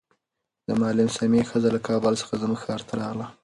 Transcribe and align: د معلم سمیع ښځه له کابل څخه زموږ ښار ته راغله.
د 0.67 0.69
معلم 0.81 1.09
سمیع 1.17 1.43
ښځه 1.49 1.69
له 1.75 1.79
کابل 1.87 2.13
څخه 2.21 2.33
زموږ 2.41 2.59
ښار 2.63 2.81
ته 2.87 2.93
راغله. 3.01 3.27